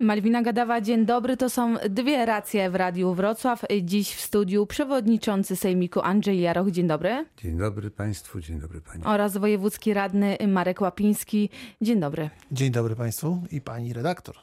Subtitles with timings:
[0.00, 1.36] Malwina Gadawa, dzień dobry.
[1.36, 3.64] To są dwie racje w Radiu Wrocław.
[3.82, 6.70] Dziś w studiu przewodniczący Sejmiku Andrzej Jaroch.
[6.70, 7.26] Dzień dobry.
[7.36, 9.04] Dzień dobry Państwu, dzień dobry Pani.
[9.04, 11.50] Oraz wojewódzki radny Marek Łapiński.
[11.82, 12.30] Dzień dobry.
[12.52, 14.36] Dzień dobry Państwu i Pani redaktor.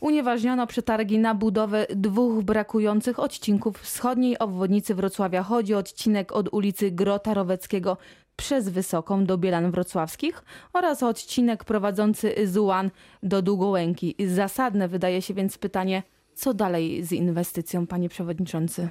[0.00, 5.42] Unieważniono przetargi na budowę dwóch brakujących odcinków wschodniej obwodnicy Wrocławia.
[5.42, 7.96] Chodzi o odcinek od ulicy Grota Roweckiego
[8.36, 12.90] przez Wysoką do Bielan Wrocławskich oraz odcinek prowadzący z Ułan
[13.22, 14.14] do Długołęki.
[14.26, 16.02] Zasadne wydaje się więc pytanie,
[16.34, 18.88] co dalej z inwestycją, panie przewodniczący?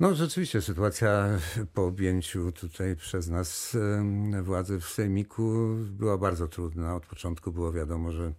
[0.00, 1.28] No rzeczywiście sytuacja
[1.74, 3.76] po objęciu tutaj przez nas
[4.42, 5.42] władzy w Sejmiku
[5.90, 6.96] była bardzo trudna.
[6.96, 8.32] Od początku było wiadomo, że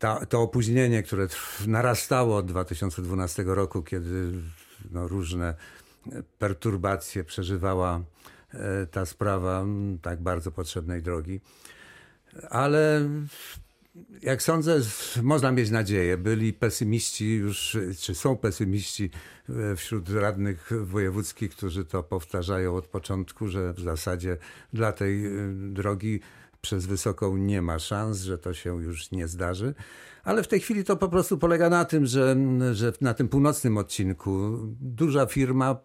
[0.00, 1.26] ta, to opóźnienie, które
[1.66, 4.32] narastało od 2012 roku, kiedy
[4.90, 5.54] no, różne
[6.38, 8.00] perturbacje przeżywała
[8.54, 9.64] e, ta sprawa
[10.02, 11.40] tak bardzo potrzebnej drogi.
[12.50, 13.08] Ale
[14.22, 14.80] jak sądzę,
[15.22, 16.16] można mieć nadzieję.
[16.16, 19.10] Byli pesymiści już, czy są pesymiści
[19.48, 24.36] e, wśród radnych wojewódzkich, którzy to powtarzają od początku, że w zasadzie
[24.72, 26.20] dla tej e, drogi
[26.60, 29.74] przez wysoką nie ma szans, że to się już nie zdarzy.
[30.24, 32.36] Ale w tej chwili to po prostu polega na tym, że,
[32.72, 35.76] że na tym północnym odcinku duża firma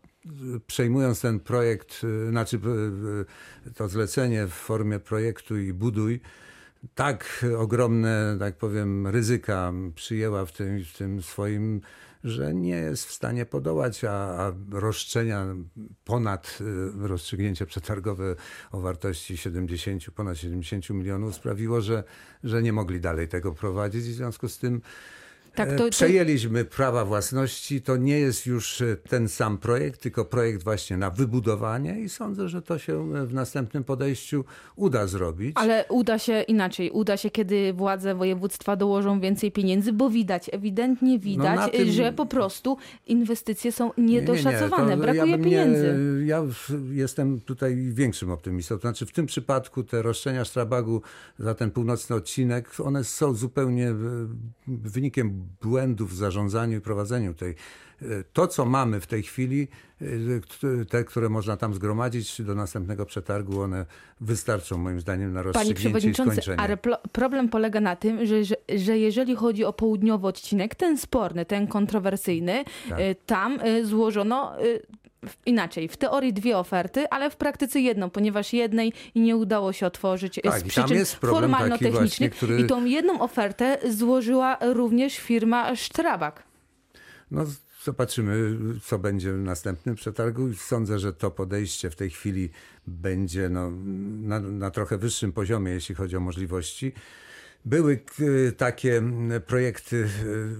[0.67, 2.59] przejmując ten projekt, znaczy
[3.75, 6.21] to zlecenie w formie projektu i buduj,
[6.95, 11.81] tak ogromne, tak powiem, ryzyka przyjęła w tym, w tym swoim
[12.25, 15.45] że nie jest w stanie podołać, a, a roszczenia
[16.05, 16.57] ponad
[17.03, 18.35] y, rozstrzygnięcie przetargowe
[18.71, 22.03] o wartości 70, ponad 70 milionów sprawiło, że,
[22.43, 24.03] że nie mogli dalej tego prowadzić.
[24.03, 24.81] W związku z tym
[25.55, 25.89] tak, e, to.
[25.89, 27.81] Przejęliśmy prawa własności.
[27.81, 32.49] To nie jest już e, ten sam projekt, tylko projekt właśnie na wybudowanie i sądzę,
[32.49, 34.45] że to się w następnym podejściu
[34.75, 35.51] uda zrobić.
[35.55, 36.91] Ale uda się inaczej.
[36.91, 41.91] Uda się, kiedy władze województwa dołożą więcej pieniędzy, bo widać, ewidentnie widać, no tym...
[41.91, 44.83] że po prostu inwestycje są niedoszacowane.
[44.83, 45.01] Nie, nie, nie.
[45.01, 46.23] Brakuje ja pieniędzy.
[46.25, 46.43] Ja
[46.91, 48.75] jestem tutaj większym optymistą.
[48.75, 51.01] To znaczy w tym przypadku te roszczenia Strabagu
[51.39, 53.95] za ten północny odcinek, one są zupełnie e,
[54.67, 57.55] wynikiem błędów w zarządzaniu i prowadzeniu tej.
[58.01, 59.67] E, to, co mamy w tej chwili,
[60.01, 63.85] e, te, które można tam zgromadzić do następnego przetargu, one
[64.21, 66.59] wystarczą moim zdaniem na rozstrzygnięcie i skończenie.
[66.59, 66.77] Ale
[67.11, 71.67] problem polega na tym, że, że, że, jeżeli chodzi o południowy odcinek, ten sporny, ten
[71.67, 72.99] kontrowersyjny, tak.
[72.99, 74.55] E, tam złożono
[75.45, 80.39] inaczej, w teorii dwie oferty, ale w praktyce jedną, ponieważ jednej nie udało się otworzyć
[80.43, 82.31] tak, z przyczyn formalno-technicznych.
[82.31, 82.59] Który...
[82.59, 86.43] I tą jedną ofertę złożyła również firma Strabag.
[87.31, 87.45] No
[87.83, 90.53] zobaczymy, co będzie w następnym przetargu.
[90.53, 92.49] Sądzę, że to podejście w tej chwili
[92.87, 93.71] będzie no,
[94.21, 96.93] na, na trochę wyższym poziomie, jeśli chodzi o możliwości.
[97.65, 97.99] Były
[98.47, 99.01] e, takie
[99.47, 100.07] projekty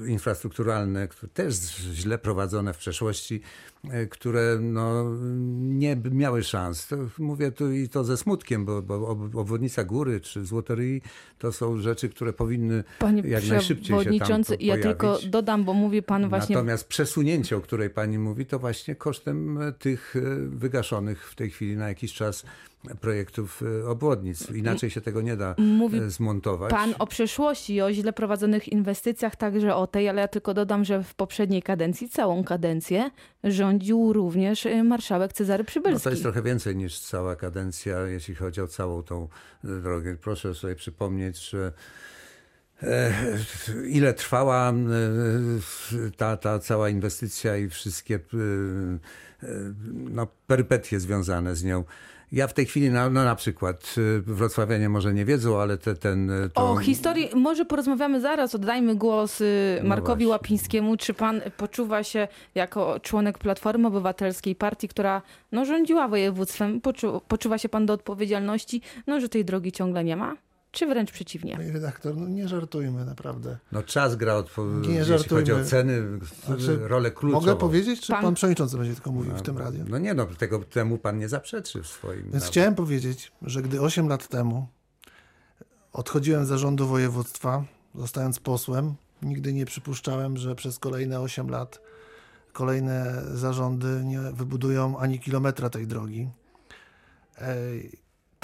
[0.05, 1.55] e, infrastrukturalne, też
[1.93, 3.41] źle prowadzone w przeszłości,
[3.89, 5.05] e, które no,
[5.59, 6.88] nie miały szans.
[6.88, 11.01] To mówię tu i to ze smutkiem, bo, bo obwodnica góry czy złotoryi
[11.39, 14.66] to są rzeczy, które powinny Panie jak najszybciej się tam pojawić.
[14.67, 16.55] Ja tylko dodam, bo mówi pan właśnie...
[16.55, 20.16] Natomiast przesunięcie, o której pani mówi, to właśnie kosztem tych
[20.47, 22.45] wygaszonych w tej chwili na jakiś czas
[23.01, 24.51] projektów e, obwodnic.
[24.51, 26.72] Inaczej się tego nie da Mówi e, zmontować.
[26.72, 30.85] Pan o przeszłości i o źle prowadzonych inwestycjach, także o tej, ale ja tylko dodam,
[30.85, 33.12] że w poprzedniej kadencji, całą kadencję,
[33.44, 35.94] rządził również e, marszałek Cezary Przybylski.
[35.94, 39.28] No to jest trochę więcej niż cała kadencja, jeśli chodzi o całą tą
[39.63, 40.16] drogę.
[40.16, 41.72] Proszę sobie przypomnieć, że
[43.88, 44.73] ile trwała
[46.17, 48.19] ta, ta cała inwestycja i wszystkie
[49.94, 51.84] no, perypetie związane z nią.
[52.31, 55.95] Ja w tej chwili, no, no na przykład, y, wrocławianie może nie wiedzą, ale te,
[55.95, 56.29] ten...
[56.29, 56.71] Y, to...
[56.71, 60.97] O historii może porozmawiamy zaraz, oddajmy głos y, no Markowi no Łapińskiemu.
[60.97, 65.21] Czy pan poczuwa się jako członek Platformy Obywatelskiej, partii, która
[65.51, 70.15] no, rządziła województwem, poczu, poczuwa się pan do odpowiedzialności, no, że tej drogi ciągle nie
[70.15, 70.44] ma?
[70.75, 71.57] Czy wręcz przeciwnie?
[71.57, 73.57] Panie redaktor, no nie żartujmy, naprawdę.
[73.71, 75.41] No czas gra, odpo- nie jeśli żartujmy.
[75.41, 77.45] chodzi o ceny, znaczy, rolę kluczową.
[77.45, 79.85] Mogę powiedzieć, czy pan, pan przewodniczący będzie tylko mówił no, w tym radiu?
[79.87, 82.22] No nie, no tego temu pan nie zaprzeczy w swoim...
[82.22, 82.49] Więc nawet.
[82.49, 84.67] chciałem powiedzieć, że gdy 8 lat temu
[85.93, 87.63] odchodziłem z zarządu województwa,
[87.95, 91.81] zostając posłem, nigdy nie przypuszczałem, że przez kolejne 8 lat
[92.53, 96.29] kolejne zarządy nie wybudują ani kilometra tej drogi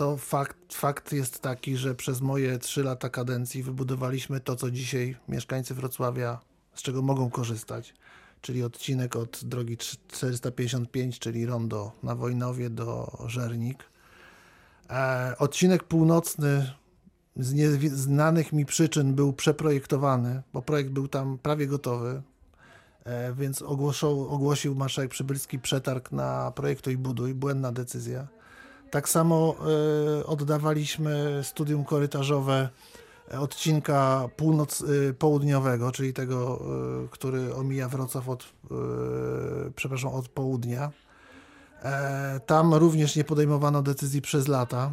[0.01, 5.15] to fakt, fakt jest taki, że przez moje trzy lata kadencji wybudowaliśmy to, co dzisiaj
[5.27, 6.39] mieszkańcy Wrocławia,
[6.74, 7.94] z czego mogą korzystać,
[8.42, 13.83] czyli odcinek od drogi 455, czyli rondo na Wojnowie do Żernik.
[14.89, 16.71] E, odcinek północny
[17.36, 22.21] z nieznanych mi przyczyn był przeprojektowany, bo projekt był tam prawie gotowy,
[23.03, 28.41] e, więc ogłosił, ogłosił marszałek Przybylski przetarg na projektu i buduj, błędna decyzja.
[28.92, 29.56] Tak samo
[30.20, 32.70] e, oddawaliśmy studium korytarzowe
[33.40, 36.66] odcinka północ-południowego, czyli tego,
[37.12, 38.46] który omija Wrocław od,
[39.76, 40.92] przepraszam, od południa.
[42.46, 44.92] Tam również nie podejmowano decyzji przez lata.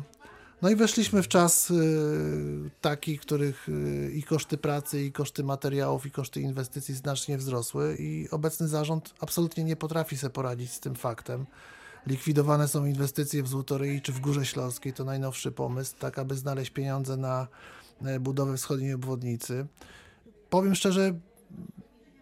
[0.62, 1.72] No i weszliśmy w czas
[2.80, 3.66] taki, których
[4.14, 9.64] i koszty pracy, i koszty materiałów, i koszty inwestycji znacznie wzrosły i obecny zarząd absolutnie
[9.64, 11.46] nie potrafi sobie poradzić z tym faktem.
[12.06, 16.70] Likwidowane są inwestycje w Złotoryi czy w Górze Śląskiej, to najnowszy pomysł, tak aby znaleźć
[16.70, 17.46] pieniądze na
[18.04, 19.66] e, budowę wschodniej obwodnicy.
[20.50, 21.14] Powiem szczerze,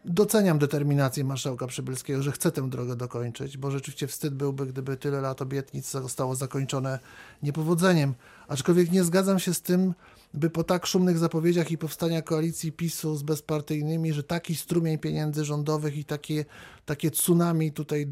[0.04, 5.20] doceniam determinację marszałka Przybylskiego, że chce tę drogę dokończyć, bo rzeczywiście wstyd byłby, gdyby tyle
[5.20, 6.98] lat obietnic zostało zakończone
[7.42, 8.14] niepowodzeniem.
[8.48, 9.94] Aczkolwiek nie zgadzam się z tym,
[10.36, 15.44] by po tak szumnych zapowiedziach i powstania koalicji PiSu z bezpartyjnymi, że taki strumień pieniędzy
[15.44, 16.44] rządowych i takie,
[16.86, 18.06] takie tsunami tutaj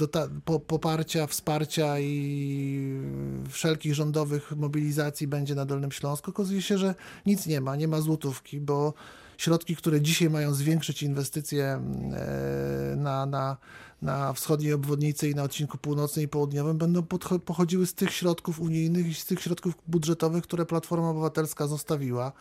[0.45, 3.01] po, poparcia, wsparcia i
[3.49, 6.95] wszelkich rządowych mobilizacji będzie na Dolnym Śląsku, okazuje się, że
[7.27, 8.95] nic nie ma, nie ma złotówki, bo
[9.39, 13.57] środki, które dzisiaj mają zwiększyć inwestycje e, na, na,
[14.03, 17.03] na wschodniej obwodnicy i na odcinku północnym i południowym, będą
[17.45, 22.33] pochodziły z tych środków unijnych i z tych środków budżetowych, które Platforma Obywatelska zostawiła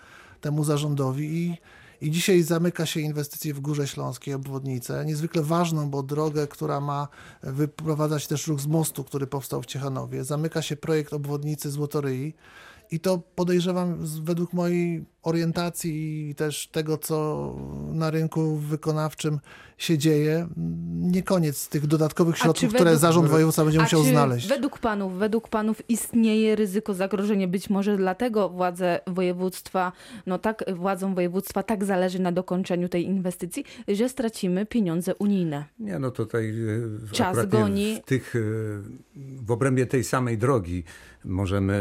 [0.41, 1.57] temu zarządowi i
[2.03, 7.07] i dzisiaj zamyka się inwestycje w Górze Śląskiej, obwodnicę, niezwykle ważną, bo drogę, która ma
[7.43, 10.23] wyprowadzać też ruch z mostu, który powstał w Ciechanowie.
[10.23, 12.33] Zamyka się projekt obwodnicy Złotoryi.
[12.91, 17.55] I to podejrzewam według mojej orientacji i też tego, co
[17.91, 19.39] na rynku wykonawczym
[19.77, 20.47] się dzieje,
[20.93, 24.47] nie koniec tych dodatkowych środków, według, które zarząd województwa będzie musiał znaleźć.
[24.47, 29.91] Według panów, według panów istnieje ryzyko zagrożenia, być może dlatego władze województwa,
[30.25, 35.65] no tak, władzom województwa tak zależy na dokończeniu tej inwestycji, że stracimy pieniądze unijne.
[35.79, 36.53] Nie, no tutaj
[37.09, 37.95] e, czas goni.
[37.95, 38.39] W, tych, e,
[39.45, 40.83] w obrębie tej samej drogi
[41.25, 41.73] możemy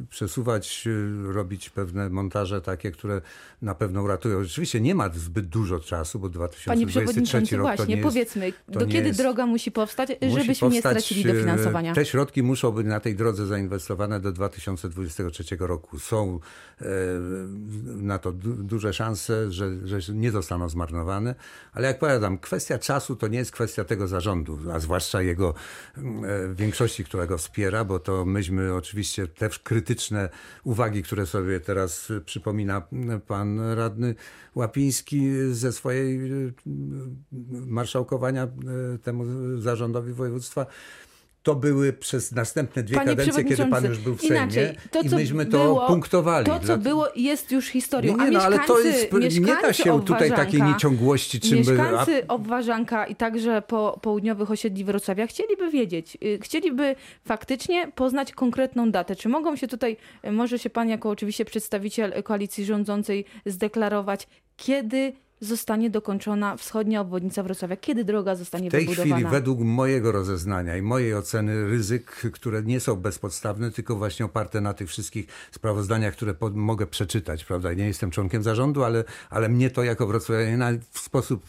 [0.00, 0.88] e, przesuwać,
[1.24, 3.20] robić pewne montaże takie, które
[3.62, 4.44] na pewno uratują.
[4.44, 9.08] Rzeczywiście nie ma zbyt dużo czasu, bo 2023 rok właśnie, to nie powiedzmy, do kiedy
[9.08, 11.94] jest, droga musi powstać, musi żebyśmy powstać, nie stracili dofinansowania?
[11.94, 15.98] Te środki muszą być na tej drodze zainwestowane do 2023 roku.
[15.98, 16.40] Są
[16.80, 16.84] e,
[17.84, 21.34] na to du duże szanse, że, że nie zostaną zmarnowane,
[21.72, 25.54] ale jak powiadam, kwestia czasu to nie jest kwestia tego zarządu, a zwłaszcza jego
[25.96, 26.02] e,
[26.54, 30.28] większości, która go wspiera, bo to myśmy oczywiście te krytyczne
[30.64, 32.12] uwagi, które sobie teraz
[33.26, 34.14] pan radny
[34.54, 36.52] Łapiński ze swojej e,
[37.66, 38.48] marszałkowania e,
[38.98, 39.24] temu
[39.60, 40.66] zarządowi województwa
[41.46, 45.00] to były przez następne dwie Panie kadencje, kiedy pan już był w Sejmie Inaczej, to,
[45.00, 46.46] i myśmy to było, punktowali.
[46.46, 48.16] To, co było, jest już historią.
[48.16, 51.40] Nie, nie, no, ale to jest, nie da się tutaj takiej nieciągłości.
[51.40, 52.34] Czym mieszkańcy by, a...
[52.34, 59.16] Obwarzanka i także po południowych osiedli Wrocławia chcieliby wiedzieć, y, chcieliby faktycznie poznać konkretną datę.
[59.16, 65.12] Czy mogą się tutaj, y, może się pan jako oczywiście przedstawiciel koalicji rządzącej zdeklarować, kiedy
[65.40, 67.76] zostanie dokończona wschodnia obwodnica Wrocławia?
[67.76, 68.94] Kiedy droga zostanie wybudowana?
[68.94, 73.96] W tej chwili według mojego rozeznania i mojej oceny ryzyk, które nie są bezpodstawne, tylko
[73.96, 77.72] właśnie oparte na tych wszystkich sprawozdaniach, które mogę przeczytać, prawda?
[77.72, 81.42] Nie jestem członkiem zarządu, ale, ale mnie to jako wrocławianina w sposób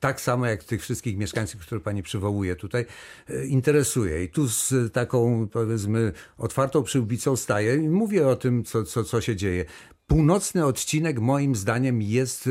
[0.00, 2.86] tak samo jak tych wszystkich mieszkańców, które pani przywołuje tutaj,
[3.28, 4.24] e, interesuje.
[4.24, 9.20] I tu z taką, powiedzmy, otwartą przyłbicą staję i mówię o tym, co, co, co
[9.20, 9.64] się dzieje.
[10.08, 12.48] Północny odcinek moim zdaniem jest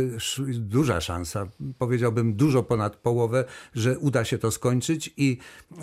[0.51, 1.47] duża szansa,
[1.77, 3.45] powiedziałbym dużo ponad połowę,
[3.75, 5.37] że uda się to skończyć i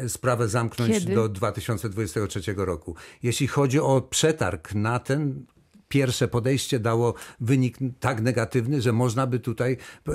[0.08, 1.14] sprawę zamknąć Kiedy?
[1.14, 2.94] do 2023 roku.
[3.22, 5.46] Jeśli chodzi o przetarg na ten
[5.88, 9.76] pierwsze podejście dało wynik tak negatywny, że można by tutaj
[10.08, 10.12] e,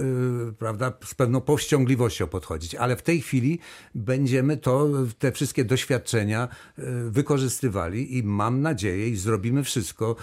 [0.60, 2.76] prawda, z pewną powściągliwością podchodzić.
[2.76, 3.60] Ale w tej chwili
[3.96, 4.88] będziemy to,
[5.20, 6.48] te wszystkie doświadczenia
[6.78, 10.16] e, wykorzystywali i mam nadzieję i zrobimy wszystko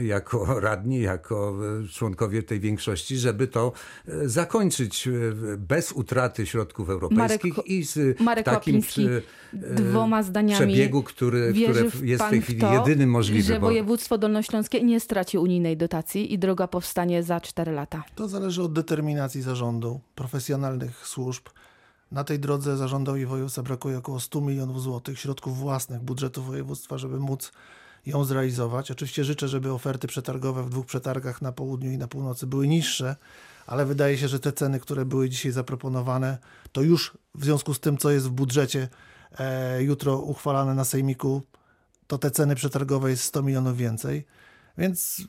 [0.00, 3.72] jako radni, jako e, członkowie tej większości, żeby to
[4.24, 5.08] zakończyć
[5.58, 8.82] bez utraty środków europejskich Marek, i z Marek takim
[9.52, 13.42] dwoma zdaniami przebiegu, który, który jest w tej chwili to, jedyny możliwy.
[13.42, 18.04] Że województwo dolnośląskie nie straci unijnej dotacji i droga powstanie za 4 lata?
[18.14, 21.42] To zależy od determinacji zarządu, profesjonalnych służb.
[22.12, 27.20] Na tej drodze zarządowi województwa brakuje około 100 milionów złotych środków własnych budżetu województwa, żeby
[27.20, 27.52] móc
[28.06, 28.90] ją zrealizować.
[28.90, 33.16] Oczywiście życzę, żeby oferty przetargowe w dwóch przetargach na południu i na północy były niższe,
[33.66, 36.38] ale wydaje się, że te ceny, które były dzisiaj zaproponowane,
[36.72, 38.88] to już w związku z tym, co jest w budżecie
[39.38, 41.42] e, jutro uchwalane na sejmiku,
[42.06, 44.26] to te ceny przetargowe jest 100 milionów więcej.
[44.80, 45.22] Więc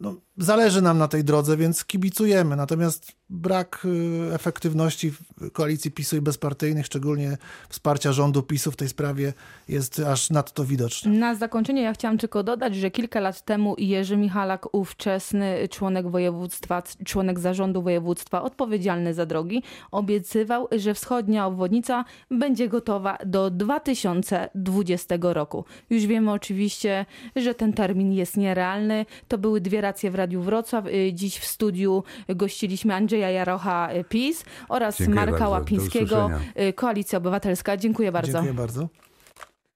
[0.00, 2.56] no, zależy nam na tej drodze, więc kibicujemy.
[2.56, 3.86] Natomiast brak
[4.30, 5.12] y, efektywności
[5.52, 7.36] koalicji PiSu i bezpartyjnych, szczególnie
[7.68, 9.32] wsparcia rządu PiSu w tej sprawie
[9.68, 11.18] jest aż nadto widoczny.
[11.18, 16.82] Na zakończenie ja chciałam tylko dodać, że kilka lat temu Jerzy Michalak, ówczesny członek województwa,
[17.04, 25.64] członek zarządu województwa odpowiedzialny za drogi, obiecywał, że wschodnia obwodnica będzie gotowa do 2020 roku.
[25.90, 27.06] Już wiemy oczywiście,
[27.36, 29.06] że ten termin jest nierealny.
[29.28, 30.86] To były dwie racje w Radiu Wrocław.
[30.86, 35.50] Y, Dziś w studiu gościliśmy Andrzeja Jarocha y, PiS oraz Dziękuję Marka bardzo.
[35.50, 37.76] Łapińskiego y, Koalicja Obywatelska.
[37.76, 38.32] Dziękuję bardzo.
[38.32, 38.88] Dziękuję bardzo.